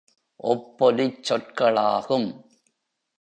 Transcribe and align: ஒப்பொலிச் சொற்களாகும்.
ஒப்பொலிச் 0.43 1.19
சொற்களாகும். 1.23 2.29